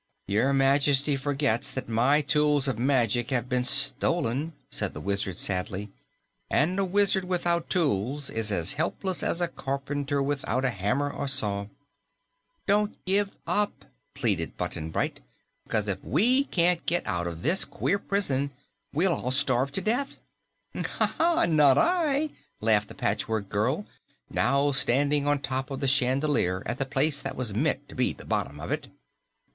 "Your 0.25 0.51
Majesty 0.51 1.15
forgets 1.15 1.69
that 1.69 1.87
my 1.87 2.21
tools 2.21 2.67
of 2.67 2.79
magic 2.79 3.29
have 3.29 3.47
been 3.47 3.63
stolen," 3.63 4.53
said 4.67 4.95
the 4.95 4.99
Wizard 4.99 5.37
sadly, 5.37 5.91
"and 6.49 6.79
a 6.79 6.83
wizard 6.83 7.23
without 7.23 7.69
tools 7.69 8.31
is 8.31 8.51
as 8.51 8.73
helpless 8.73 9.21
as 9.21 9.41
a 9.41 9.47
carpenter 9.47 10.19
without 10.23 10.65
a 10.65 10.71
hammer 10.71 11.11
or 11.13 11.27
saw." 11.27 11.67
"Don't 12.65 12.97
give 13.05 13.29
up," 13.45 13.85
pleaded 14.15 14.57
Button 14.57 14.89
Bright, 14.89 15.19
"'cause 15.69 15.87
if 15.87 16.03
we 16.03 16.45
can't 16.45 16.83
get 16.87 17.05
out 17.05 17.27
of 17.27 17.43
this 17.43 17.63
queer 17.63 17.99
prison, 17.99 18.49
we'll 18.91 19.13
all 19.13 19.29
starve 19.29 19.71
to 19.73 19.81
death." 19.81 20.17
"Not 20.73 21.77
I!" 21.77 22.31
laughed 22.59 22.87
the 22.87 22.95
Patchwork 22.95 23.49
Girl, 23.49 23.85
now 24.31 24.71
standing 24.71 25.27
on 25.27 25.37
top 25.41 25.69
of 25.69 25.79
the 25.79 25.87
chandelier 25.87 26.63
at 26.65 26.79
the 26.79 26.87
place 26.87 27.21
that 27.21 27.35
was 27.37 27.53
meant 27.53 27.87
to 27.87 27.93
be 27.93 28.13
the 28.13 28.25
bottom 28.25 28.59
of 28.59 28.71
it. 28.71 28.87